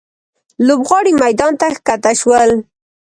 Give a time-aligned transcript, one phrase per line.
[0.67, 2.51] لوبغاړي میدان ته ښکته شول.